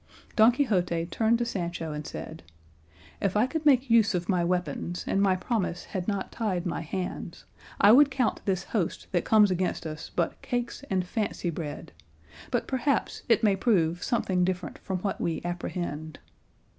[0.35, 2.41] Don Quixote turned to Sancho and said,
[3.21, 6.81] "If I could make use of my weapons, and my promise had not tied my
[6.81, 7.45] hands,
[7.79, 11.91] I would count this host that comes against us but cakes and fancy bread;
[12.49, 16.17] but perhaps it may prove something different from what we apprehend."